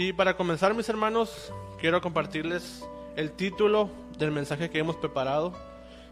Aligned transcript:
Y 0.00 0.12
para 0.12 0.36
comenzar, 0.36 0.76
mis 0.76 0.88
hermanos, 0.88 1.52
quiero 1.80 2.00
compartirles 2.00 2.84
el 3.16 3.32
título 3.32 3.90
del 4.16 4.30
mensaje 4.30 4.70
que 4.70 4.78
hemos 4.78 4.94
preparado, 4.94 5.52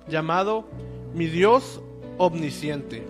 llamado 0.08 0.68
Mi 1.14 1.26
Dios 1.26 1.80
Omnisciente. 2.18 3.06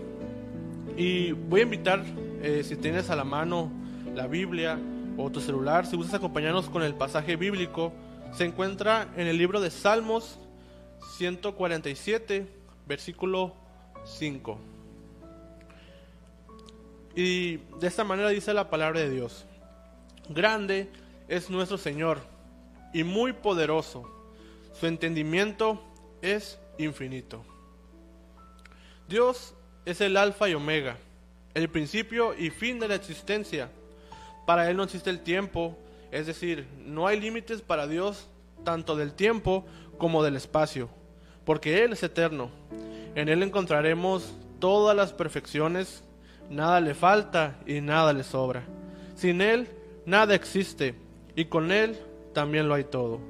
Y 0.95 1.33
voy 1.33 1.61
a 1.61 1.63
invitar, 1.63 2.05
eh, 2.43 2.63
si 2.63 2.77
tienes 2.77 3.09
a 3.09 3.17
la 3.17 3.25
mano 3.25 3.73
la 4.15 4.27
Biblia 4.27 4.79
o 5.17 5.31
tu 5.31 5.41
celular, 5.41 5.87
si 5.87 5.97
gustas 5.97 6.17
acompañarnos 6.17 6.69
con 6.69 6.83
el 6.83 6.95
pasaje 6.95 7.37
bíblico, 7.37 7.95
se 8.35 8.45
encuentra 8.45 9.09
en 9.17 9.29
el 9.29 9.39
libro 9.39 9.63
de 9.63 9.71
Salmos 9.71 10.39
147, 11.17 12.47
versículo 12.87 13.55
5. 14.05 14.59
Y 17.15 17.57
de 17.81 17.87
esta 17.87 18.05
manera 18.05 18.29
dice 18.29 18.53
la 18.53 18.69
palabra 18.69 19.01
de 19.01 19.09
Dios. 19.09 19.47
Grande 20.29 20.89
es 21.29 21.51
nuestro 21.51 21.79
Señor 21.79 22.21
y 22.93 23.05
muy 23.05 23.33
poderoso. 23.33 24.11
Su 24.73 24.87
entendimiento 24.87 25.83
es 26.23 26.59
infinito. 26.79 27.45
Dios 29.09 29.55
es 29.85 30.01
el 30.01 30.17
alfa 30.17 30.49
y 30.49 30.55
omega, 30.55 30.99
el 31.55 31.69
principio 31.69 32.35
y 32.37 32.51
fin 32.51 32.81
de 32.81 32.89
la 32.89 32.97
existencia. 32.97 33.71
Para 34.47 34.69
Él 34.69 34.77
no 34.77 34.83
existe 34.83 35.11
el 35.11 35.21
tiempo, 35.21 35.79
es 36.11 36.27
decir, 36.27 36.67
no 36.85 37.07
hay 37.07 37.21
límites 37.21 37.63
para 37.63 37.87
Dios 37.87 38.29
tanto 38.65 38.97
del 38.97 39.13
tiempo 39.13 39.65
como 39.97 40.25
del 40.25 40.37
espacio, 40.37 40.89
porque 41.45 41.85
Él 41.85 41.93
es 41.93 42.03
eterno. 42.03 42.51
En 43.15 43.29
Él 43.29 43.43
encontraremos 43.43 44.35
todas 44.59 44.97
las 44.97 45.13
perfecciones, 45.13 46.03
nada 46.51 46.81
le 46.81 46.95
falta 46.95 47.59
y 47.65 47.81
nada 47.81 48.13
le 48.13 48.25
sobra. 48.25 48.65
Sin 49.15 49.41
Él 49.41 49.69
nada 50.07 50.35
existe 50.35 50.95
y 51.35 51.47
con 51.47 51.71
Él 51.71 51.99
también 52.33 52.69
lo 52.69 52.75
hay 52.75 52.85
todo. 52.85 53.21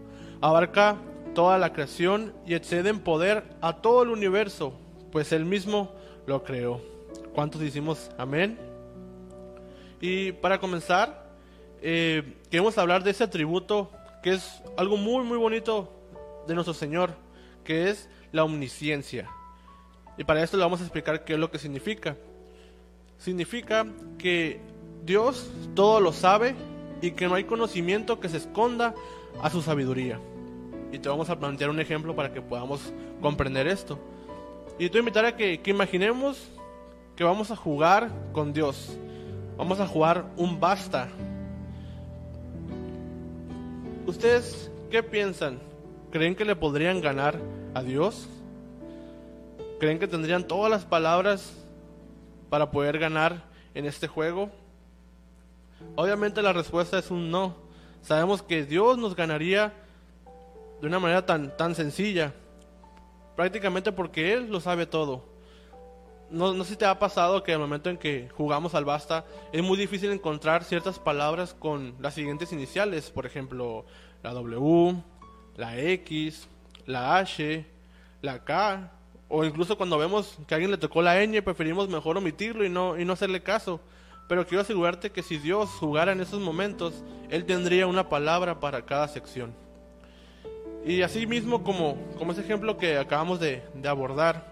Abarca 0.40 0.96
toda 1.34 1.58
la 1.58 1.72
creación 1.72 2.34
y 2.46 2.54
excede 2.54 2.90
en 2.90 3.00
poder 3.00 3.44
a 3.60 3.76
todo 3.78 4.02
el 4.02 4.10
universo, 4.10 4.72
pues 5.10 5.32
Él 5.32 5.44
mismo 5.44 5.92
lo 6.26 6.44
creó. 6.44 6.80
¿Cuántos 7.34 7.60
decimos 7.60 8.10
amén? 8.16 8.58
Y 10.00 10.32
para 10.32 10.60
comenzar, 10.60 11.30
eh, 11.82 12.36
queremos 12.50 12.78
hablar 12.78 13.02
de 13.02 13.10
ese 13.10 13.24
atributo 13.24 13.90
que 14.22 14.34
es 14.34 14.62
algo 14.76 14.96
muy, 14.96 15.24
muy 15.24 15.38
bonito 15.38 15.92
de 16.46 16.54
nuestro 16.54 16.74
Señor, 16.74 17.14
que 17.64 17.90
es 17.90 18.08
la 18.32 18.44
omnisciencia. 18.44 19.28
Y 20.18 20.24
para 20.24 20.42
esto 20.42 20.56
le 20.56 20.62
vamos 20.62 20.80
a 20.80 20.84
explicar 20.84 21.24
qué 21.24 21.34
es 21.34 21.38
lo 21.38 21.50
que 21.50 21.58
significa. 21.58 22.16
Significa 23.18 23.86
que 24.18 24.60
Dios 25.04 25.50
todo 25.74 26.00
lo 26.00 26.12
sabe 26.12 26.54
y 27.00 27.12
que 27.12 27.28
no 27.28 27.34
hay 27.34 27.44
conocimiento 27.44 28.20
que 28.20 28.28
se 28.28 28.38
esconda 28.38 28.94
a 29.42 29.50
su 29.50 29.62
sabiduría. 29.62 30.18
Y 30.92 30.98
te 30.98 31.08
vamos 31.08 31.30
a 31.30 31.38
plantear 31.38 31.70
un 31.70 31.80
ejemplo 31.80 32.14
para 32.14 32.32
que 32.32 32.40
podamos 32.40 32.92
comprender 33.20 33.66
esto. 33.66 33.98
Y 34.78 34.88
te 34.88 34.98
invitar 34.98 35.24
a 35.24 35.36
que, 35.36 35.60
que 35.60 35.70
imaginemos 35.70 36.50
que 37.16 37.24
vamos 37.24 37.50
a 37.50 37.56
jugar 37.56 38.10
con 38.32 38.52
Dios. 38.52 38.96
Vamos 39.56 39.80
a 39.80 39.86
jugar 39.86 40.26
un 40.36 40.60
basta. 40.60 41.08
¿Ustedes 44.06 44.70
qué 44.90 45.02
piensan? 45.02 45.58
¿Creen 46.10 46.34
que 46.34 46.44
le 46.44 46.54
podrían 46.54 47.00
ganar 47.00 47.38
a 47.74 47.82
Dios? 47.82 48.28
¿Creen 49.80 49.98
que 49.98 50.06
tendrían 50.06 50.46
todas 50.46 50.70
las 50.70 50.84
palabras 50.84 51.52
para 52.48 52.70
poder 52.70 52.98
ganar 52.98 53.44
en 53.74 53.86
este 53.86 54.06
juego? 54.06 54.50
Obviamente 55.94 56.42
la 56.42 56.52
respuesta 56.52 56.98
es 56.98 57.10
un 57.10 57.30
no. 57.30 57.56
Sabemos 58.02 58.42
que 58.42 58.64
Dios 58.64 58.98
nos 58.98 59.16
ganaría 59.16 59.72
de 60.80 60.86
una 60.86 60.98
manera 60.98 61.24
tan, 61.24 61.56
tan 61.56 61.74
sencilla, 61.74 62.34
prácticamente 63.34 63.92
porque 63.92 64.32
Él 64.32 64.50
lo 64.50 64.60
sabe 64.60 64.86
todo. 64.86 65.24
No, 66.30 66.52
no 66.52 66.64
sé 66.64 66.70
si 66.70 66.76
te 66.76 66.84
ha 66.84 66.98
pasado 66.98 67.42
que 67.42 67.52
al 67.52 67.60
momento 67.60 67.88
en 67.88 67.98
que 67.98 68.28
jugamos 68.36 68.74
al 68.74 68.84
basta 68.84 69.24
es 69.52 69.62
muy 69.62 69.78
difícil 69.78 70.10
encontrar 70.10 70.64
ciertas 70.64 70.98
palabras 70.98 71.54
con 71.54 71.94
las 72.00 72.14
siguientes 72.14 72.52
iniciales, 72.52 73.10
por 73.10 73.26
ejemplo, 73.26 73.84
la 74.22 74.32
W, 74.32 75.02
la 75.56 75.78
X, 75.78 76.48
la 76.84 77.16
H, 77.18 77.64
la 78.22 78.44
K, 78.44 78.92
o 79.28 79.44
incluso 79.44 79.76
cuando 79.76 79.98
vemos 79.98 80.38
que 80.46 80.54
a 80.54 80.56
alguien 80.56 80.70
le 80.70 80.78
tocó 80.78 81.02
la 81.02 81.24
ñ, 81.24 81.42
preferimos 81.42 81.88
mejor 81.88 82.16
omitirlo 82.16 82.64
y 82.64 82.68
no, 82.68 82.98
y 82.98 83.04
no 83.04 83.12
hacerle 83.12 83.42
caso. 83.42 83.80
Pero 84.28 84.46
quiero 84.46 84.62
asegurarte 84.62 85.10
que 85.10 85.22
si 85.22 85.38
Dios 85.38 85.70
jugara 85.70 86.12
en 86.12 86.20
esos 86.20 86.40
momentos, 86.40 87.04
Él 87.30 87.44
tendría 87.44 87.86
una 87.86 88.08
palabra 88.08 88.58
para 88.58 88.84
cada 88.84 89.06
sección. 89.08 89.54
Y 90.84 91.02
así 91.02 91.26
mismo 91.26 91.64
como, 91.64 91.96
como 92.16 92.32
ese 92.32 92.42
ejemplo 92.42 92.76
que 92.76 92.96
acabamos 92.96 93.40
de, 93.40 93.62
abordar, 93.84 94.46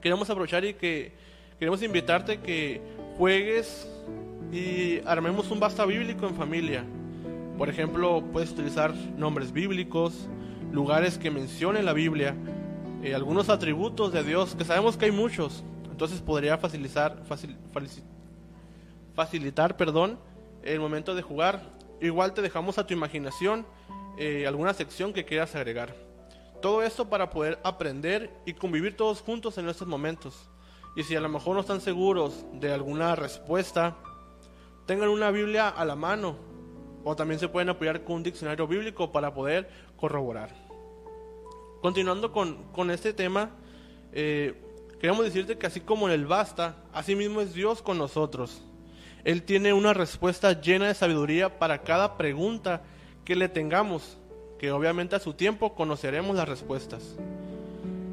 queremos 0.00 0.30
aprovechar 0.30 0.64
y 0.64 0.74
que 0.74 1.12
queremos 1.58 1.82
invitarte 1.82 2.38
que 2.38 2.80
juegues 3.16 3.88
y 4.52 5.00
armemos 5.04 5.50
un 5.50 5.58
basta 5.58 5.84
bíblico 5.86 6.26
en 6.28 6.36
familia. 6.36 6.84
Por 7.58 7.68
ejemplo, 7.68 8.22
puedes 8.32 8.52
utilizar 8.52 8.94
nombres 9.16 9.52
bíblicos, 9.52 10.28
lugares 10.72 11.18
que 11.18 11.30
mencionen 11.30 11.84
la 11.84 11.92
Biblia, 11.92 12.36
eh, 13.02 13.14
algunos 13.14 13.48
atributos 13.48 14.12
de 14.12 14.22
Dios, 14.22 14.54
que 14.54 14.64
sabemos 14.64 14.96
que 14.96 15.06
hay 15.06 15.12
muchos. 15.12 15.64
Entonces 15.90 16.20
podría 16.20 16.58
facilitar, 16.58 17.22
facil, 17.26 17.56
facilitar 19.14 19.76
perdón, 19.76 20.18
el 20.62 20.80
momento 20.80 21.14
de 21.14 21.22
jugar. 21.22 21.62
Igual 22.00 22.34
te 22.34 22.42
dejamos 22.42 22.78
a 22.78 22.86
tu 22.86 22.94
imaginación 22.94 23.66
eh, 24.16 24.46
alguna 24.46 24.74
sección 24.74 25.12
que 25.12 25.24
quieras 25.24 25.54
agregar. 25.54 25.94
Todo 26.62 26.82
esto 26.82 27.08
para 27.08 27.30
poder 27.30 27.58
aprender 27.62 28.30
y 28.46 28.54
convivir 28.54 28.96
todos 28.96 29.20
juntos 29.20 29.58
en 29.58 29.68
estos 29.68 29.88
momentos. 29.88 30.48
Y 30.96 31.02
si 31.02 31.16
a 31.16 31.20
lo 31.20 31.28
mejor 31.28 31.54
no 31.54 31.60
están 31.60 31.80
seguros 31.80 32.44
de 32.52 32.72
alguna 32.72 33.16
respuesta, 33.16 33.96
tengan 34.86 35.08
una 35.08 35.30
Biblia 35.30 35.68
a 35.68 35.84
la 35.84 35.96
mano. 35.96 36.36
O 37.02 37.14
también 37.16 37.38
se 37.38 37.48
pueden 37.48 37.68
apoyar 37.68 38.04
con 38.04 38.16
un 38.16 38.22
diccionario 38.22 38.66
bíblico 38.66 39.12
para 39.12 39.34
poder 39.34 39.68
corroborar. 39.96 40.54
Continuando 41.82 42.32
con, 42.32 42.72
con 42.72 42.90
este 42.90 43.12
tema, 43.12 43.50
eh, 44.12 44.54
queremos 45.00 45.24
decirte 45.24 45.58
que 45.58 45.66
así 45.66 45.80
como 45.80 46.06
en 46.08 46.14
el 46.14 46.24
basta, 46.24 46.76
así 46.94 47.14
mismo 47.14 47.42
es 47.42 47.52
Dios 47.52 47.82
con 47.82 47.98
nosotros. 47.98 48.62
Él 49.24 49.42
tiene 49.42 49.72
una 49.72 49.94
respuesta 49.94 50.60
llena 50.60 50.86
de 50.86 50.94
sabiduría 50.94 51.58
para 51.58 51.82
cada 51.82 52.16
pregunta 52.16 52.82
que 53.24 53.34
le 53.34 53.48
tengamos, 53.48 54.18
que 54.58 54.70
obviamente 54.70 55.16
a 55.16 55.20
su 55.20 55.32
tiempo 55.32 55.74
conoceremos 55.74 56.36
las 56.36 56.48
respuestas. 56.48 57.16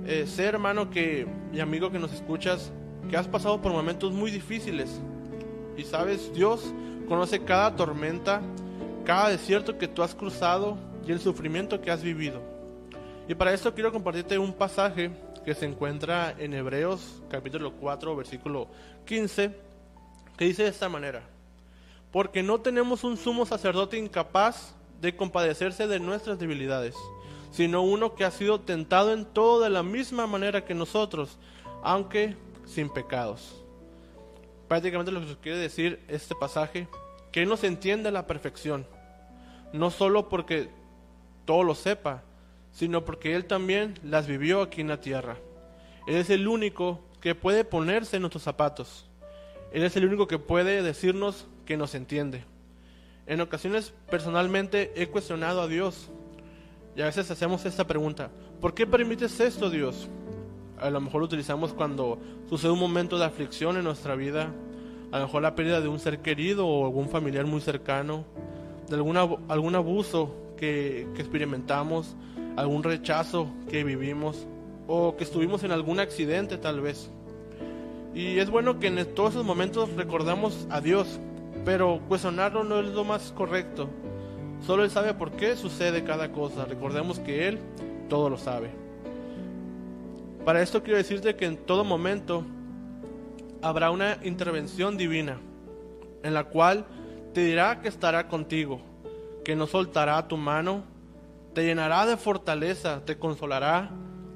Eh, 0.08 0.26
sé 0.26 0.46
hermano 0.46 0.90
que, 0.90 1.28
y 1.54 1.60
amigo 1.60 1.92
que 1.92 2.00
nos 2.00 2.14
escuchas, 2.14 2.72
que 3.10 3.18
has 3.18 3.28
pasado 3.28 3.62
por 3.62 3.74
momentos 3.74 4.14
muy 4.14 4.32
difíciles. 4.32 5.02
Y 5.78 5.84
sabes, 5.84 6.34
Dios 6.34 6.74
conoce 7.10 7.44
cada 7.44 7.76
tormenta, 7.76 8.42
cada 9.06 9.30
desierto 9.30 9.78
que 9.78 9.90
tú 9.90 10.04
has 10.04 10.16
cruzado 10.16 10.78
y 11.06 11.12
el 11.12 11.20
sufrimiento 11.20 11.82
que 11.82 11.92
has 11.92 12.02
vivido. 12.02 12.42
Y 13.28 13.36
para 13.36 13.54
esto 13.54 13.74
quiero 13.74 13.92
compartirte 13.92 14.38
un 14.38 14.54
pasaje 14.54 15.12
que 15.44 15.56
se 15.56 15.66
encuentra 15.66 16.36
en 16.38 16.54
Hebreos 16.54 17.22
capítulo 17.30 17.74
4 17.74 18.16
versículo 18.16 18.68
15, 19.06 19.52
que 20.42 20.48
dice 20.48 20.64
de 20.64 20.70
esta 20.70 20.90
manera, 20.90 21.22
porque 22.12 22.42
no 22.42 22.60
tenemos 22.62 23.04
un 23.04 23.16
sumo 23.16 23.46
sacerdote 23.46 24.00
incapaz 24.00 24.74
de 25.00 25.16
compadecerse 25.16 25.86
de 25.86 26.00
nuestras 26.00 26.40
debilidades, 26.40 26.96
sino 27.52 27.84
uno 27.84 28.16
que 28.16 28.26
ha 28.26 28.32
sido 28.32 28.60
tentado 28.60 29.14
en 29.14 29.26
todo 29.26 29.62
de 29.62 29.70
la 29.70 29.84
misma 29.84 30.26
manera 30.26 30.66
que 30.66 30.74
nosotros, 30.74 31.38
aunque 31.84 32.36
sin 32.66 32.90
pecados. 32.90 33.64
Prácticamente 34.68 35.12
lo 35.12 35.22
que 35.22 35.38
quiere 35.38 35.60
decir 35.60 36.04
este 36.08 36.34
pasaje, 36.34 36.88
que 37.32 37.44
Él 37.44 37.48
nos 37.48 37.64
entiende 37.64 38.10
la 38.10 38.26
perfección, 38.26 38.88
no 39.74 39.92
solo 39.92 40.28
porque 40.28 40.72
todo 41.46 41.62
lo 41.62 41.76
sepa, 41.76 42.24
sino 42.72 43.06
porque 43.06 43.36
Él 43.36 43.46
también 43.46 43.94
las 44.04 44.26
vivió 44.26 44.64
aquí 44.64 44.82
en 44.82 44.88
la 44.88 45.02
tierra. 45.02 45.38
Él 46.08 46.16
es 46.16 46.32
el 46.32 46.48
único 46.48 47.00
que 47.20 47.36
puede 47.36 47.64
ponerse 47.64 48.16
en 48.16 48.24
nuestros 48.24 48.42
zapatos. 48.42 49.06
Él 49.72 49.84
es 49.84 49.96
el 49.96 50.06
único 50.06 50.28
que 50.28 50.40
puede 50.40 50.82
decirnos 50.84 51.48
que 51.66 51.78
nos 51.78 51.96
entiende. 51.96 52.44
En 53.26 53.40
ocasiones 53.40 53.94
personalmente 54.10 54.92
he 54.96 55.08
cuestionado 55.08 55.62
a 55.62 55.68
Dios 55.68 56.10
y 56.96 57.02
a 57.02 57.06
veces 57.06 57.32
hacemos 57.32 57.66
esta 57.66 57.88
pregunta, 57.88 58.30
¿por 58.60 58.74
qué 58.74 58.86
permites 58.86 59.40
esto 59.40 59.70
Dios? 59.70 60.10
A 60.78 60.90
lo 60.90 61.00
mejor 61.00 61.22
lo 61.22 61.26
utilizamos 61.26 61.74
cuando 61.74 62.20
sucede 62.50 62.72
un 62.72 62.80
momento 62.80 63.18
de 63.18 63.26
aflicción 63.26 63.78
en 63.78 63.86
nuestra 63.86 64.16
vida, 64.16 64.52
a 65.12 65.20
lo 65.20 65.26
mejor 65.26 65.42
la 65.42 65.56
pérdida 65.56 65.80
de 65.80 65.88
un 65.88 66.00
ser 66.00 66.20
querido 66.20 66.68
o 66.68 66.86
algún 66.86 67.08
familiar 67.08 67.46
muy 67.46 67.62
cercano, 67.62 68.26
de 68.90 68.96
alguna, 68.96 69.22
algún 69.48 69.76
abuso 69.76 70.36
que, 70.58 71.08
que 71.16 71.22
experimentamos, 71.22 72.16
algún 72.58 72.84
rechazo 72.84 73.50
que 73.70 73.86
vivimos 73.86 74.46
o 74.88 75.16
que 75.16 75.24
estuvimos 75.24 75.64
en 75.64 75.72
algún 75.72 76.02
accidente 76.02 76.58
tal 76.58 76.82
vez. 76.82 77.10
Y 78.14 78.40
es 78.40 78.50
bueno 78.50 78.80
que 78.80 78.88
en 78.88 79.16
todos 79.16 79.32
esos 79.32 79.46
momentos 79.46 79.90
recordamos 79.96 80.68
a 80.70 80.82
Dios, 80.82 81.20
pero 81.64 82.02
cuestionarlo 82.08 82.64
no 82.64 82.80
es 82.80 82.88
lo 82.88 83.06
más 83.06 83.32
correcto. 83.32 83.90
Solo 84.66 84.84
Él 84.84 84.92
sabe 84.92 85.14
por 85.14 85.32
qué 85.32 85.56
sucede 85.56 86.04
cada 86.04 86.32
cosa. 86.32 86.66
Recordemos 86.66 87.20
que 87.20 87.48
Él 87.48 87.60
todo 88.10 88.30
lo 88.30 88.38
sabe. 88.38 88.70
Para 90.44 90.62
esto 90.62 90.84
quiero 90.84 90.98
decirte 90.98 91.36
que 91.36 91.46
en 91.46 91.58
todo 91.58 91.84
momento 91.84 92.44
habrá 93.62 93.92
una 93.92 94.18
intervención 94.24 94.98
divina 94.98 95.40
en 96.24 96.34
la 96.34 96.46
cual 96.46 96.86
te 97.34 97.46
dirá 97.46 97.80
que 97.80 97.88
estará 97.88 98.28
contigo, 98.28 98.82
que 99.46 99.56
no 99.56 99.68
soltará 99.68 100.28
tu 100.28 100.38
mano, 100.38 100.84
te 101.54 101.64
llenará 101.64 102.06
de 102.06 102.18
fortaleza, 102.18 103.06
te 103.06 103.18
consolará, 103.18 103.92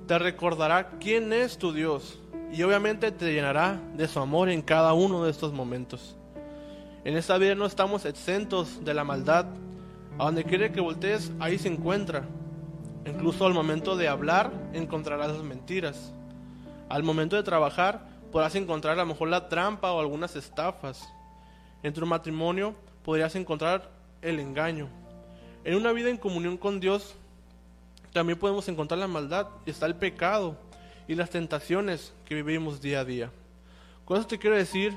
te 0.07 0.18
recordará 0.18 0.92
quién 1.00 1.33
es 1.33 1.57
tu 1.57 1.74
Dios 1.74 2.19
y 2.55 2.63
obviamente 2.63 3.11
te 3.11 3.33
llenará 3.33 3.81
de 3.95 4.07
su 4.07 4.17
amor 4.19 4.49
en 4.49 4.61
cada 4.61 4.93
uno 4.93 5.25
de 5.25 5.31
estos 5.31 5.51
momentos. 5.51 6.15
En 7.03 7.17
esta 7.17 7.37
vida 7.37 7.53
no 7.53 7.65
estamos 7.65 8.05
exentos 8.05 8.85
de 8.85 8.93
la 8.93 9.03
maldad. 9.03 9.45
A 10.17 10.25
donde 10.25 10.45
quiere 10.45 10.71
que 10.71 10.79
voltees, 10.79 11.33
ahí 11.39 11.57
se 11.57 11.67
encuentra. 11.67 12.23
Incluso 13.05 13.45
al 13.45 13.53
momento 13.53 13.97
de 13.97 14.07
hablar, 14.07 14.53
encontrarás 14.71 15.33
las 15.33 15.43
mentiras. 15.43 16.13
Al 16.87 17.03
momento 17.03 17.35
de 17.35 17.43
trabajar, 17.43 18.07
podrás 18.31 18.55
encontrar 18.55 18.93
a 18.93 19.01
lo 19.01 19.07
mejor 19.07 19.27
la 19.27 19.49
trampa 19.49 19.91
o 19.91 19.99
algunas 19.99 20.37
estafas. 20.37 21.05
En 21.83 21.93
tu 21.93 22.05
matrimonio, 22.05 22.73
podrías 23.03 23.35
encontrar 23.35 23.89
el 24.21 24.39
engaño. 24.39 24.87
En 25.65 25.75
una 25.75 25.91
vida 25.91 26.09
en 26.09 26.17
comunión 26.17 26.55
con 26.55 26.79
Dios, 26.79 27.15
también 28.13 28.39
podemos 28.39 28.65
encontrar 28.69 28.97
la 28.97 29.07
maldad 29.07 29.47
y 29.65 29.71
está 29.71 29.87
el 29.87 29.95
pecado 29.95 30.55
y 31.07 31.15
las 31.15 31.29
tentaciones 31.29 32.13
que 32.25 32.35
vivimos 32.35 32.81
día 32.81 33.01
a 33.01 33.05
día. 33.05 33.31
Con 34.05 34.17
eso 34.17 34.27
te 34.27 34.39
quiero 34.39 34.55
decir 34.55 34.93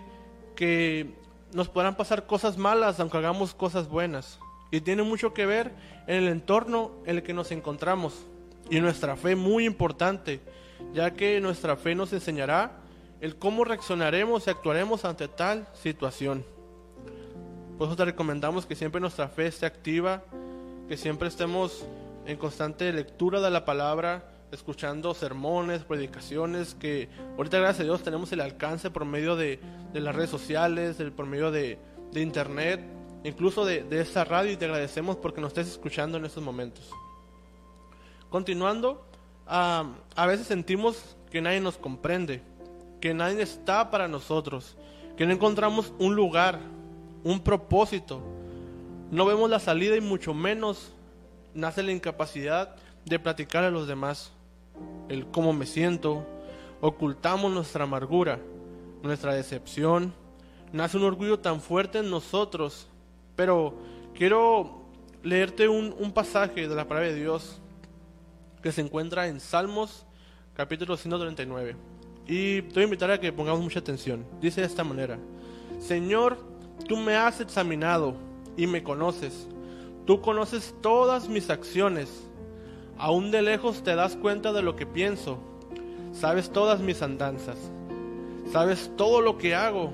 que 0.54 1.14
nos 1.52 1.68
podrán 1.68 1.96
pasar 1.96 2.26
cosas 2.26 2.58
malas 2.58 3.00
aunque 3.00 3.16
hagamos 3.18 3.54
cosas 3.54 3.88
buenas. 3.88 4.38
Y 4.70 4.80
tiene 4.80 5.02
mucho 5.02 5.32
que 5.32 5.46
ver 5.46 5.72
en 6.06 6.16
el 6.16 6.28
entorno 6.28 6.92
en 7.06 7.16
el 7.16 7.22
que 7.22 7.32
nos 7.32 7.50
encontramos. 7.52 8.26
Y 8.70 8.80
nuestra 8.80 9.16
fe 9.16 9.34
muy 9.34 9.64
importante, 9.64 10.40
ya 10.92 11.12
que 11.14 11.40
nuestra 11.40 11.76
fe 11.76 11.94
nos 11.94 12.12
enseñará 12.12 12.72
el 13.20 13.36
cómo 13.36 13.64
reaccionaremos 13.64 14.46
y 14.46 14.50
actuaremos 14.50 15.04
ante 15.04 15.26
tal 15.26 15.66
situación. 15.72 16.44
Por 17.78 17.88
eso 17.88 17.96
te 17.96 18.04
recomendamos 18.04 18.66
que 18.66 18.76
siempre 18.76 19.00
nuestra 19.00 19.28
fe 19.28 19.46
esté 19.46 19.64
activa, 19.64 20.22
que 20.88 20.96
siempre 20.96 21.28
estemos 21.28 21.86
en 22.26 22.36
constante 22.36 22.92
lectura 22.92 23.40
de 23.40 23.50
la 23.50 23.64
palabra, 23.64 24.37
escuchando 24.52 25.14
sermones, 25.14 25.84
predicaciones, 25.84 26.74
que 26.74 27.08
ahorita 27.36 27.58
gracias 27.58 27.80
a 27.80 27.84
Dios 27.84 28.02
tenemos 28.02 28.32
el 28.32 28.40
alcance 28.40 28.90
por 28.90 29.04
medio 29.04 29.36
de, 29.36 29.60
las 29.92 30.14
redes 30.14 30.30
sociales, 30.30 30.96
por 31.16 31.26
medio 31.26 31.50
de, 31.50 31.78
internet, 32.14 32.80
incluso 33.24 33.64
de, 33.64 33.82
de, 33.84 34.00
esta 34.00 34.24
radio 34.24 34.52
y 34.52 34.56
te 34.56 34.64
agradecemos 34.64 35.16
porque 35.16 35.40
nos 35.40 35.48
estés 35.48 35.68
escuchando 35.68 36.18
en 36.18 36.24
estos 36.24 36.42
momentos. 36.42 36.90
Continuando, 38.30 39.04
a 39.46 40.26
veces 40.26 40.46
sentimos 40.46 41.16
que 41.30 41.40
nadie 41.40 41.60
nos 41.60 41.78
comprende, 41.78 42.42
que 43.00 43.14
nadie 43.14 43.42
está 43.42 43.90
para 43.90 44.08
nosotros, 44.08 44.76
que 45.16 45.26
no 45.26 45.32
encontramos 45.32 45.92
un 45.98 46.14
lugar, 46.14 46.60
un 47.24 47.40
propósito, 47.40 48.22
no 49.10 49.24
vemos 49.24 49.48
la 49.48 49.58
salida 49.58 49.96
y 49.96 50.00
mucho 50.00 50.34
menos 50.34 50.92
nace 51.54 51.82
la 51.82 51.92
incapacidad 51.92 52.76
de 53.06 53.18
platicar 53.18 53.64
a 53.64 53.70
los 53.70 53.88
demás 53.88 54.32
el 55.08 55.26
cómo 55.26 55.52
me 55.52 55.66
siento, 55.66 56.26
ocultamos 56.80 57.52
nuestra 57.52 57.84
amargura, 57.84 58.38
nuestra 59.02 59.34
decepción, 59.34 60.12
nace 60.72 60.96
un 60.96 61.04
orgullo 61.04 61.38
tan 61.38 61.60
fuerte 61.60 61.98
en 61.98 62.10
nosotros. 62.10 62.88
Pero 63.36 63.74
quiero 64.14 64.82
leerte 65.22 65.68
un, 65.68 66.12
pasaje 66.12 66.68
de 66.68 66.74
la 66.74 66.86
palabra 66.86 67.10
de 67.10 67.16
Dios 67.16 67.60
que 68.62 68.72
se 68.72 68.80
encuentra 68.80 69.28
en 69.28 69.40
Salmos 69.40 70.06
capítulo 70.54 70.96
139. 70.96 71.76
Y 72.26 72.62
te 72.62 72.74
voy 72.74 72.82
a 72.82 72.84
invitar 72.84 73.10
a 73.10 73.20
que 73.20 73.32
pongamos 73.32 73.62
mucha 73.62 73.78
atención. 73.78 74.26
Dice 74.40 74.60
de 74.60 74.66
esta 74.66 74.84
manera, 74.84 75.18
Señor, 75.78 76.36
tú 76.86 76.96
me 76.96 77.16
has 77.16 77.40
examinado 77.40 78.14
y 78.56 78.66
me 78.66 78.82
conoces. 78.82 79.48
Tú 80.04 80.20
conoces 80.20 80.74
todas 80.82 81.28
mis 81.28 81.48
acciones 81.48 82.27
Aún 82.98 83.30
de 83.30 83.42
lejos 83.42 83.84
te 83.84 83.94
das 83.94 84.16
cuenta 84.16 84.52
de 84.52 84.62
lo 84.62 84.74
que 84.74 84.84
pienso. 84.84 85.38
Sabes 86.12 86.50
todas 86.50 86.80
mis 86.80 87.00
andanzas. 87.00 87.56
Sabes 88.52 88.90
todo 88.96 89.20
lo 89.20 89.38
que 89.38 89.54
hago. 89.54 89.90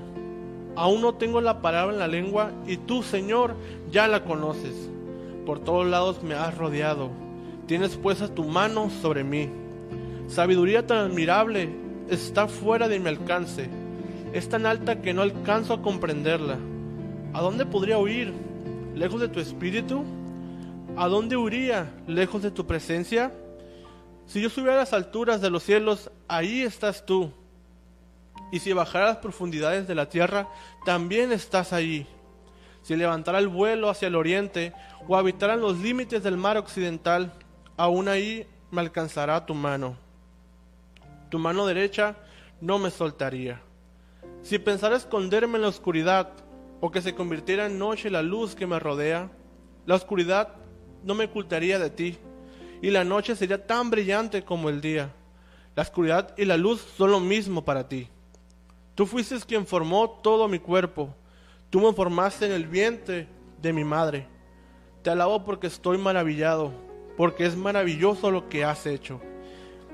Aún 0.75 1.01
no 1.01 1.13
tengo 1.13 1.39
la 1.39 1.61
palabra 1.61 1.93
en 1.93 1.99
la 1.99 2.07
lengua 2.07 2.51
y 2.65 2.77
tú, 2.77 3.03
Señor, 3.03 3.55
ya 3.91 4.07
la 4.07 4.23
conoces. 4.23 4.89
Por 5.45 5.59
todos 5.59 5.85
lados 5.85 6.23
me 6.23 6.33
has 6.33 6.57
rodeado. 6.57 7.11
Tienes 7.67 7.95
puesta 7.95 8.33
tu 8.33 8.43
mano 8.43 8.89
sobre 8.89 9.23
mí. 9.23 9.49
Sabiduría 10.27 10.87
tan 10.87 10.97
admirable 10.97 11.69
está 12.09 12.47
fuera 12.47 12.87
de 12.87 12.99
mi 12.99 13.09
alcance. 13.09 13.69
Es 14.33 14.49
tan 14.49 14.65
alta 14.65 15.01
que 15.01 15.13
no 15.13 15.21
alcanzo 15.21 15.75
a 15.75 15.81
comprenderla. 15.83 16.57
¿A 17.33 17.41
dónde 17.41 17.65
podría 17.67 17.99
huir? 17.99 18.33
¿Lejos 18.95 19.21
de 19.21 19.27
tu 19.27 19.39
espíritu? 19.39 20.03
¿A 20.97 21.09
dónde 21.09 21.35
huiría 21.35 21.91
lejos 22.07 22.41
de 22.41 22.51
tu 22.51 22.65
presencia? 22.65 23.33
Si 24.27 24.41
yo 24.41 24.49
subiera 24.49 24.75
a 24.75 24.77
las 24.77 24.93
alturas 24.93 25.41
de 25.41 25.49
los 25.49 25.61
cielos, 25.63 26.09
ahí 26.29 26.61
estás 26.61 27.05
tú. 27.05 27.33
Y 28.49 28.59
si 28.59 28.71
bajara 28.71 29.05
a 29.05 29.09
las 29.09 29.17
profundidades 29.17 29.89
de 29.89 29.95
la 29.95 30.07
tierra, 30.07 30.47
también 30.85 31.33
estás 31.33 31.73
allí. 31.73 32.07
Si 32.81 32.95
levantara 32.95 33.39
el 33.39 33.49
vuelo 33.49 33.89
hacia 33.89 34.07
el 34.07 34.15
oriente 34.15 34.71
o 35.05 35.17
habitara 35.17 35.55
en 35.55 35.61
los 35.61 35.79
límites 35.79 36.23
del 36.23 36.37
mar 36.37 36.55
occidental, 36.55 37.33
aún 37.75 38.07
ahí 38.07 38.47
me 38.71 38.79
alcanzará 38.79 39.45
tu 39.45 39.53
mano. 39.53 39.97
Tu 41.29 41.37
mano 41.39 41.65
derecha 41.65 42.15
no 42.61 42.79
me 42.79 42.89
soltaría. 42.89 43.61
Si 44.43 44.59
pensara 44.59 44.95
esconderme 44.95 45.57
en 45.57 45.63
la 45.63 45.67
oscuridad 45.67 46.29
o 46.79 46.89
que 46.89 47.01
se 47.01 47.15
convirtiera 47.15 47.65
en 47.65 47.79
noche 47.79 48.09
la 48.09 48.21
luz 48.21 48.55
que 48.55 48.65
me 48.65 48.79
rodea, 48.79 49.29
la 49.85 49.95
oscuridad 49.95 50.55
no 51.05 51.15
me 51.15 51.25
ocultaría 51.25 51.79
de 51.79 51.89
ti, 51.89 52.17
y 52.81 52.89
la 52.91 53.05
noche 53.05 53.35
sería 53.35 53.65
tan 53.65 53.89
brillante 53.89 54.43
como 54.43 54.67
el 54.67 54.81
día. 54.81 55.13
La 55.75 55.83
oscuridad 55.83 56.33
y 56.37 56.45
la 56.45 56.57
luz 56.57 56.85
son 56.97 57.11
lo 57.11 57.19
mismo 57.19 57.63
para 57.63 57.87
ti. 57.87 58.09
Tú 58.95 59.05
fuiste 59.05 59.37
quien 59.47 59.65
formó 59.65 60.09
todo 60.09 60.47
mi 60.47 60.59
cuerpo. 60.59 61.15
Tú 61.69 61.79
me 61.79 61.93
formaste 61.93 62.45
en 62.45 62.51
el 62.51 62.67
vientre 62.67 63.27
de 63.61 63.73
mi 63.73 63.83
madre. 63.83 64.27
Te 65.03 65.09
alabo 65.09 65.43
porque 65.43 65.67
estoy 65.67 65.97
maravillado, 65.97 66.71
porque 67.17 67.45
es 67.45 67.55
maravilloso 67.55 68.31
lo 68.31 68.49
que 68.49 68.63
has 68.63 68.85
hecho. 68.85 69.21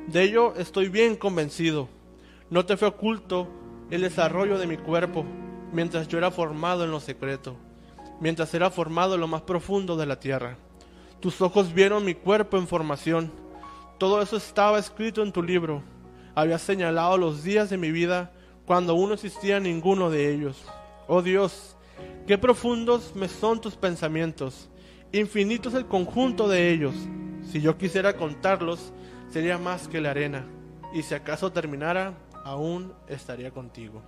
De 0.07 0.23
ello 0.23 0.53
estoy 0.55 0.89
bien 0.89 1.15
convencido. 1.15 1.89
No 2.49 2.65
te 2.65 2.77
fue 2.77 2.87
oculto 2.87 3.47
el 3.89 4.01
desarrollo 4.01 4.57
de 4.57 4.67
mi 4.67 4.77
cuerpo 4.77 5.25
mientras 5.71 6.07
yo 6.07 6.17
era 6.17 6.31
formado 6.31 6.83
en 6.83 6.91
lo 6.91 6.99
secreto, 6.99 7.55
mientras 8.19 8.53
era 8.53 8.69
formado 8.69 9.15
en 9.15 9.21
lo 9.21 9.27
más 9.27 9.41
profundo 9.41 9.95
de 9.97 10.05
la 10.05 10.19
tierra. 10.19 10.57
Tus 11.21 11.39
ojos 11.39 11.73
vieron 11.73 12.03
mi 12.03 12.15
cuerpo 12.15 12.57
en 12.57 12.67
formación. 12.67 13.31
Todo 13.99 14.21
eso 14.21 14.37
estaba 14.37 14.79
escrito 14.79 15.21
en 15.21 15.31
tu 15.31 15.43
libro. 15.43 15.83
Habías 16.33 16.63
señalado 16.63 17.17
los 17.17 17.43
días 17.43 17.69
de 17.69 17.77
mi 17.77 17.91
vida 17.91 18.31
cuando 18.65 18.93
aún 18.93 19.09
no 19.09 19.13
existía 19.13 19.59
ninguno 19.59 20.09
de 20.09 20.33
ellos. 20.33 20.65
Oh 21.07 21.21
Dios, 21.21 21.77
qué 22.25 22.39
profundos 22.39 23.15
me 23.15 23.27
son 23.27 23.61
tus 23.61 23.75
pensamientos. 23.75 24.69
Infinitos 25.11 25.75
el 25.75 25.85
conjunto 25.85 26.47
de 26.47 26.71
ellos. 26.71 26.95
Si 27.43 27.61
yo 27.61 27.77
quisiera 27.77 28.17
contarlos, 28.17 28.91
sería 29.29 29.59
más 29.59 29.87
que 29.87 30.01
la 30.01 30.11
arena. 30.11 30.47
Y 30.91 31.03
si 31.03 31.13
acaso 31.13 31.51
terminara, 31.51 32.17
aún 32.43 32.93
estaría 33.07 33.51
contigo. 33.51 34.01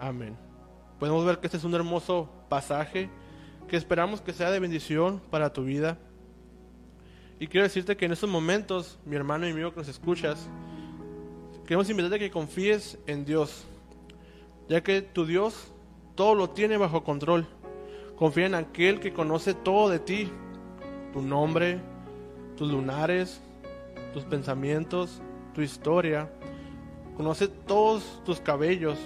Amén. 0.00 0.36
Podemos 0.98 1.26
ver 1.26 1.38
que 1.38 1.46
este 1.48 1.58
es 1.58 1.64
un 1.64 1.74
hermoso 1.74 2.30
pasaje 2.48 3.10
que 3.68 3.76
esperamos 3.76 4.20
que 4.20 4.32
sea 4.32 4.50
de 4.50 4.60
bendición 4.60 5.20
para 5.30 5.52
tu 5.52 5.64
vida. 5.64 5.98
Y 7.42 7.48
quiero 7.48 7.64
decirte 7.64 7.96
que 7.96 8.04
en 8.04 8.12
estos 8.12 8.30
momentos, 8.30 9.00
mi 9.04 9.16
hermano 9.16 9.48
y 9.48 9.50
amigo 9.50 9.72
que 9.72 9.78
nos 9.78 9.88
escuchas, 9.88 10.48
queremos 11.66 11.90
invitarte 11.90 12.14
a 12.14 12.18
que 12.20 12.30
confíes 12.30 12.98
en 13.08 13.24
Dios, 13.24 13.64
ya 14.68 14.80
que 14.80 15.02
tu 15.02 15.26
Dios 15.26 15.72
todo 16.14 16.36
lo 16.36 16.50
tiene 16.50 16.76
bajo 16.76 17.02
control. 17.02 17.48
Confía 18.14 18.46
en 18.46 18.54
aquel 18.54 19.00
que 19.00 19.12
conoce 19.12 19.54
todo 19.54 19.88
de 19.88 19.98
ti, 19.98 20.30
tu 21.12 21.20
nombre, 21.20 21.80
tus 22.56 22.70
lunares, 22.70 23.40
tus 24.14 24.22
pensamientos, 24.22 25.20
tu 25.52 25.62
historia. 25.62 26.30
Conoce 27.16 27.48
todos 27.48 28.22
tus 28.24 28.38
cabellos 28.38 29.00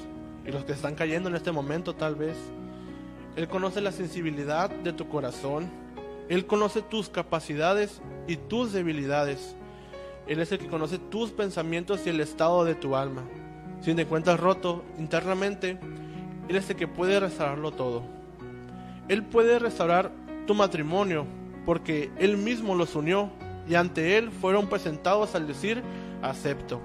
y 0.45 0.53
los 0.53 0.63
que 0.67 0.73
están 0.73 0.95
cayendo 0.95 1.31
en 1.31 1.37
este 1.37 1.53
momento 1.53 1.95
tal 1.95 2.17
vez. 2.17 2.37
Él 3.35 3.49
conoce 3.49 3.81
la 3.81 3.93
sensibilidad 3.93 4.69
de 4.69 4.93
tu 4.93 5.09
corazón 5.09 5.86
él 6.29 6.47
conoce 6.47 6.83
tus 6.83 7.09
capacidades 7.09 8.01
y 8.27 8.37
tus 8.37 8.73
debilidades. 8.73 9.55
Él 10.27 10.41
es 10.41 10.51
el 10.51 10.59
que 10.59 10.67
conoce 10.67 10.99
tus 10.99 11.31
pensamientos 11.31 12.05
y 12.05 12.11
el 12.11 12.21
estado 12.21 12.65
de 12.65 12.75
tu 12.75 12.97
alma. 12.97 13.23
Si 13.81 13.95
te 13.95 14.03
encuentras 14.03 14.41
roto 14.41 14.85
internamente, 14.99 15.79
Él 16.49 16.57
es 16.57 16.69
el 16.69 16.77
que 16.77 16.89
puede 16.89 17.21
restaurarlo 17.21 17.71
todo. 17.71 18.03
Él 19.09 19.23
puede 19.23 19.61
restaurar 19.61 20.11
tu 20.47 20.55
matrimonio 20.55 21.27
porque 21.65 22.11
Él 22.19 22.37
mismo 22.37 22.75
los 22.75 22.97
unió 22.97 23.31
y 23.69 23.77
ante 23.77 24.19
Él 24.19 24.33
fueron 24.33 24.69
presentados 24.69 25.37
al 25.37 25.47
decir, 25.47 25.83
acepto. 26.23 26.81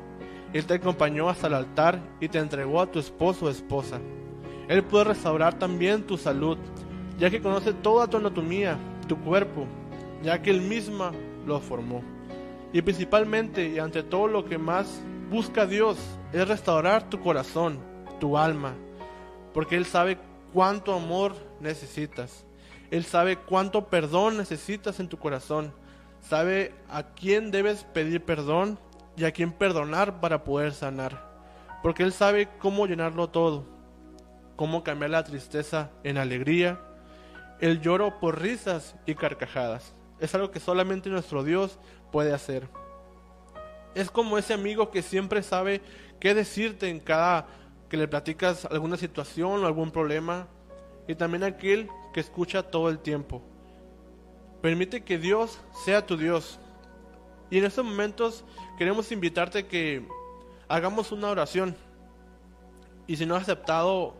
Él 0.53 0.65
te 0.65 0.75
acompañó 0.75 1.29
hasta 1.29 1.47
el 1.47 1.55
altar 1.55 1.99
y 2.19 2.27
te 2.27 2.37
entregó 2.37 2.79
a 2.79 2.91
tu 2.91 2.99
esposo 2.99 3.45
o 3.45 3.49
esposa. 3.49 3.99
Él 4.67 4.83
puede 4.83 5.05
restaurar 5.05 5.57
también 5.57 6.03
tu 6.03 6.17
salud, 6.17 6.57
ya 7.17 7.29
que 7.31 7.41
conoce 7.41 7.73
toda 7.73 8.07
tu 8.07 8.17
anatomía, 8.17 8.77
tu 9.11 9.19
cuerpo, 9.19 9.67
ya 10.23 10.41
que 10.41 10.51
Él 10.51 10.61
mismo 10.61 11.11
lo 11.45 11.59
formó. 11.59 12.01
Y 12.71 12.81
principalmente 12.81 13.67
y 13.67 13.77
ante 13.77 14.03
todo 14.03 14.29
lo 14.29 14.45
que 14.45 14.57
más 14.57 15.01
busca 15.29 15.65
Dios 15.65 15.97
es 16.31 16.47
restaurar 16.47 17.09
tu 17.09 17.19
corazón, 17.19 17.77
tu 18.21 18.37
alma, 18.37 18.73
porque 19.53 19.75
Él 19.75 19.85
sabe 19.85 20.17
cuánto 20.53 20.93
amor 20.93 21.33
necesitas. 21.59 22.45
Él 22.89 23.03
sabe 23.03 23.35
cuánto 23.35 23.89
perdón 23.89 24.37
necesitas 24.37 25.01
en 25.01 25.09
tu 25.09 25.17
corazón. 25.17 25.73
Sabe 26.21 26.73
a 26.89 27.03
quién 27.03 27.51
debes 27.51 27.83
pedir 27.83 28.23
perdón 28.23 28.79
y 29.17 29.25
a 29.25 29.33
quién 29.33 29.51
perdonar 29.51 30.21
para 30.21 30.45
poder 30.45 30.71
sanar. 30.71 31.29
Porque 31.83 32.03
Él 32.03 32.13
sabe 32.13 32.47
cómo 32.59 32.87
llenarlo 32.87 33.27
todo. 33.29 33.65
Cómo 34.55 34.85
cambiar 34.85 35.11
la 35.11 35.25
tristeza 35.25 35.89
en 36.05 36.17
alegría. 36.17 36.79
El 37.61 37.79
lloro 37.79 38.19
por 38.19 38.41
risas 38.41 38.95
y 39.05 39.13
carcajadas. 39.13 39.93
Es 40.19 40.33
algo 40.33 40.49
que 40.49 40.59
solamente 40.59 41.09
nuestro 41.09 41.43
Dios 41.43 41.77
puede 42.11 42.33
hacer. 42.33 42.67
Es 43.93 44.09
como 44.09 44.39
ese 44.39 44.55
amigo 44.55 44.89
que 44.89 45.03
siempre 45.03 45.43
sabe 45.43 45.81
qué 46.19 46.33
decirte 46.33 46.89
en 46.89 46.99
cada 46.99 47.47
que 47.87 47.97
le 47.97 48.07
platicas 48.07 48.65
alguna 48.65 48.97
situación 48.97 49.63
o 49.63 49.67
algún 49.67 49.91
problema. 49.91 50.47
Y 51.07 51.13
también 51.13 51.43
aquel 51.43 51.87
que 52.13 52.19
escucha 52.19 52.63
todo 52.63 52.89
el 52.89 52.97
tiempo. 52.97 53.43
Permite 54.61 55.03
que 55.03 55.19
Dios 55.19 55.59
sea 55.85 56.03
tu 56.03 56.17
Dios. 56.17 56.59
Y 57.51 57.59
en 57.59 57.65
estos 57.65 57.85
momentos 57.85 58.43
queremos 58.77 59.11
invitarte 59.11 59.67
que 59.67 60.07
hagamos 60.67 61.11
una 61.11 61.29
oración. 61.29 61.75
Y 63.05 63.17
si 63.17 63.25
no 63.27 63.35
has 63.35 63.43
aceptado 63.43 64.15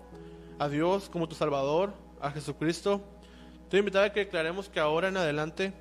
a 0.59 0.69
Dios 0.69 1.09
como 1.09 1.27
tu 1.27 1.33
Salvador, 1.33 1.93
a 2.19 2.29
Jesucristo, 2.29 3.01
te 3.71 3.77
invito 3.77 4.01
a 4.01 4.09
que 4.09 4.25
declaremos 4.25 4.67
que 4.67 4.81
ahora 4.81 5.07
en 5.07 5.15
adelante 5.15 5.71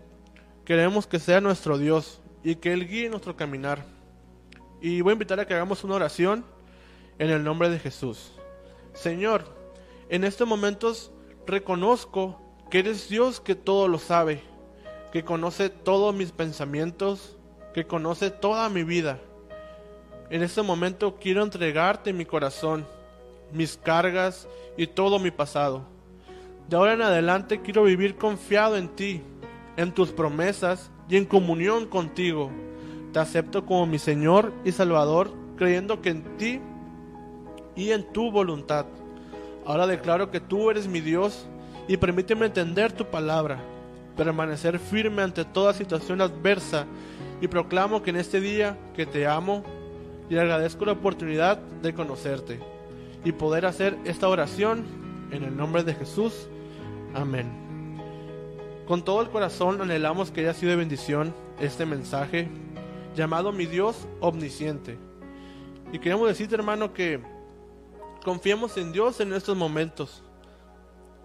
queremos 0.64 1.08
que 1.08 1.18
sea 1.18 1.40
nuestro 1.40 1.76
Dios 1.76 2.20
y 2.44 2.54
que 2.54 2.72
Él 2.72 2.86
guíe 2.86 3.10
nuestro 3.10 3.34
caminar. 3.34 3.84
Y 4.80 5.00
voy 5.00 5.10
a 5.10 5.14
invitar 5.14 5.40
a 5.40 5.44
que 5.44 5.54
hagamos 5.54 5.82
una 5.82 5.96
oración 5.96 6.44
en 7.18 7.30
el 7.30 7.42
nombre 7.42 7.68
de 7.68 7.80
Jesús. 7.80 8.30
Señor, 8.92 9.44
en 10.08 10.22
estos 10.22 10.46
momentos 10.46 11.10
reconozco 11.48 12.40
que 12.70 12.78
eres 12.78 13.08
Dios 13.08 13.40
que 13.40 13.56
todo 13.56 13.88
lo 13.88 13.98
sabe, 13.98 14.40
que 15.12 15.24
conoce 15.24 15.68
todos 15.68 16.14
mis 16.14 16.30
pensamientos, 16.30 17.38
que 17.74 17.88
conoce 17.88 18.30
toda 18.30 18.68
mi 18.68 18.84
vida. 18.84 19.18
En 20.30 20.44
este 20.44 20.62
momento 20.62 21.16
quiero 21.20 21.42
entregarte 21.42 22.12
mi 22.12 22.24
corazón, 22.24 22.86
mis 23.50 23.76
cargas 23.76 24.46
y 24.76 24.86
todo 24.86 25.18
mi 25.18 25.32
pasado. 25.32 25.99
De 26.70 26.76
ahora 26.76 26.92
en 26.92 27.02
adelante 27.02 27.62
quiero 27.62 27.82
vivir 27.82 28.14
confiado 28.14 28.76
en 28.76 28.90
ti, 28.90 29.22
en 29.76 29.90
tus 29.92 30.12
promesas 30.12 30.92
y 31.08 31.16
en 31.16 31.24
comunión 31.24 31.86
contigo. 31.86 32.48
Te 33.12 33.18
acepto 33.18 33.66
como 33.66 33.86
mi 33.86 33.98
Señor 33.98 34.52
y 34.64 34.70
Salvador, 34.70 35.32
creyendo 35.56 36.00
que 36.00 36.10
en 36.10 36.22
ti 36.36 36.60
y 37.74 37.90
en 37.90 38.04
tu 38.12 38.30
voluntad. 38.30 38.86
Ahora 39.66 39.88
declaro 39.88 40.30
que 40.30 40.38
tú 40.38 40.70
eres 40.70 40.86
mi 40.86 41.00
Dios 41.00 41.48
y 41.88 41.96
permíteme 41.96 42.46
entender 42.46 42.92
tu 42.92 43.04
palabra, 43.04 43.58
permanecer 44.16 44.78
firme 44.78 45.22
ante 45.22 45.44
toda 45.44 45.74
situación 45.74 46.20
adversa 46.20 46.86
y 47.40 47.48
proclamo 47.48 48.00
que 48.00 48.10
en 48.10 48.16
este 48.16 48.40
día 48.40 48.78
que 48.94 49.06
te 49.06 49.26
amo 49.26 49.64
y 50.28 50.36
agradezco 50.36 50.84
la 50.84 50.92
oportunidad 50.92 51.58
de 51.82 51.94
conocerte 51.94 52.60
y 53.24 53.32
poder 53.32 53.66
hacer 53.66 53.96
esta 54.04 54.28
oración 54.28 54.84
en 55.32 55.42
el 55.42 55.56
nombre 55.56 55.82
de 55.82 55.94
Jesús. 55.94 56.48
Amén. 57.14 57.50
Con 58.86 59.04
todo 59.04 59.20
el 59.22 59.30
corazón 59.30 59.80
anhelamos 59.80 60.30
que 60.30 60.40
haya 60.40 60.54
sido 60.54 60.76
bendición 60.76 61.34
este 61.58 61.84
mensaje 61.84 62.48
llamado 63.14 63.52
mi 63.52 63.66
Dios 63.66 64.06
omnisciente. 64.20 64.98
Y 65.92 65.98
queremos 65.98 66.28
decirte 66.28 66.54
hermano 66.54 66.92
que 66.92 67.20
confiemos 68.24 68.76
en 68.76 68.92
Dios 68.92 69.20
en 69.20 69.32
estos 69.32 69.56
momentos. 69.56 70.22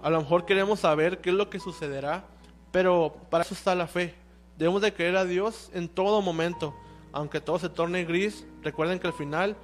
A 0.01 0.09
lo 0.09 0.19
mejor 0.21 0.45
queremos 0.45 0.79
saber 0.79 1.21
qué 1.21 1.29
es 1.29 1.35
lo 1.35 1.49
que 1.49 1.59
sucederá, 1.59 2.25
pero 2.71 3.15
para 3.29 3.43
eso 3.43 3.53
está 3.53 3.75
la 3.75 3.87
fe. 3.87 4.15
Debemos 4.57 4.81
de 4.81 4.93
creer 4.93 5.17
a 5.17 5.25
Dios 5.25 5.69
en 5.73 5.87
todo 5.87 6.21
momento, 6.21 6.73
aunque 7.11 7.41
todo 7.41 7.59
se 7.59 7.69
torne 7.69 8.05
gris. 8.05 8.47
Recuerden 8.63 8.99
que 8.99 9.07
al 9.07 9.13
final 9.13 9.55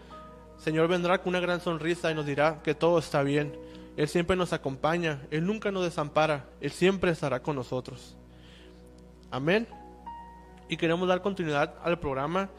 Señor 0.57 0.87
vendrá 0.87 1.17
con 1.17 1.29
una 1.29 1.39
gran 1.39 1.59
sonrisa 1.59 2.11
y 2.11 2.15
nos 2.15 2.27
dirá 2.27 2.61
que 2.61 2.75
todo 2.75 2.99
está 2.99 3.23
bien. 3.23 3.57
Él 3.97 4.07
siempre 4.07 4.35
nos 4.35 4.53
acompaña, 4.53 5.21
Él 5.31 5.45
nunca 5.45 5.71
nos 5.71 5.83
desampara, 5.83 6.45
Él 6.59 6.71
siempre 6.71 7.11
estará 7.11 7.41
con 7.41 7.55
nosotros. 7.55 8.17
Amén. 9.29 9.67
Y 10.69 10.77
queremos 10.77 11.07
dar 11.07 11.21
continuidad 11.21 11.75
al 11.83 11.99
programa. 11.99 12.49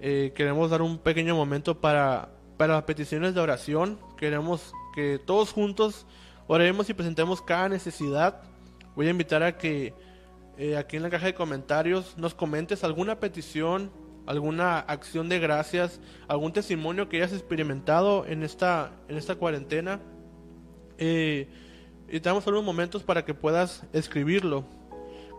Eh, 0.00 0.32
queremos 0.34 0.70
dar 0.70 0.82
un 0.82 0.98
pequeño 0.98 1.34
momento 1.34 1.80
para 1.80 2.30
para 2.62 2.74
las 2.74 2.84
peticiones 2.84 3.34
de 3.34 3.40
oración. 3.40 3.98
Queremos 4.16 4.72
que 4.94 5.18
todos 5.18 5.50
juntos 5.50 6.06
oremos 6.46 6.88
y 6.88 6.94
presentemos 6.94 7.42
cada 7.42 7.68
necesidad. 7.68 8.40
Voy 8.94 9.08
a 9.08 9.10
invitar 9.10 9.42
a 9.42 9.58
que 9.58 9.94
eh, 10.56 10.76
aquí 10.76 10.96
en 10.96 11.02
la 11.02 11.10
caja 11.10 11.26
de 11.26 11.34
comentarios 11.34 12.16
nos 12.16 12.34
comentes 12.34 12.84
alguna 12.84 13.18
petición, 13.18 13.90
alguna 14.26 14.78
acción 14.78 15.28
de 15.28 15.40
gracias, 15.40 16.00
algún 16.28 16.52
testimonio 16.52 17.08
que 17.08 17.16
hayas 17.16 17.32
experimentado 17.32 18.26
en 18.26 18.44
esta, 18.44 18.92
en 19.08 19.16
esta 19.16 19.34
cuarentena. 19.34 20.00
Y 21.02 22.20
te 22.20 22.28
damos 22.28 22.46
algunos 22.46 22.64
momentos 22.64 23.02
para 23.02 23.24
que 23.24 23.34
puedas 23.34 23.84
escribirlo, 23.92 24.64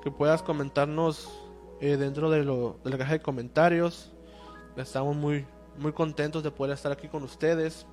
que 0.04 0.12
puedas 0.12 0.42
comentarnos 0.42 1.30
eh, 1.80 1.98
dentro 1.98 2.30
de, 2.30 2.44
lo, 2.44 2.80
de 2.84 2.90
la 2.90 2.98
caja 2.98 3.14
de 3.14 3.22
comentarios. 3.22 4.12
Estamos 4.76 5.16
muy, 5.16 5.46
muy 5.78 5.92
contentos 5.92 6.44
de 6.44 6.50
poder 6.50 6.74
estar 6.74 6.92
aquí 6.92 7.08
con 7.08 7.24
ustedes. 7.24 7.86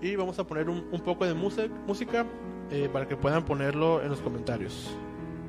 Y 0.00 0.14
vamos 0.14 0.38
a 0.38 0.46
poner 0.46 0.68
un, 0.68 0.84
poco 1.04 1.26
de 1.26 1.34
música, 1.34 1.68
música 1.86 2.26
eh, 2.70 2.88
para 2.92 3.08
que 3.08 3.16
puedan 3.16 3.44
ponerlo 3.44 4.00
en 4.00 4.10
los 4.10 4.20
comentarios. 4.20 4.96